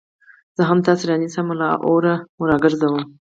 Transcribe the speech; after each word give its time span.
زه 0.55 0.61
هم 0.69 0.79
تاسي 0.87 1.03
رانيسم 1.09 1.45
او 1.51 1.57
له 1.59 1.67
اوره 1.87 2.15
مو 2.37 2.43
راگرځوم 2.51 3.01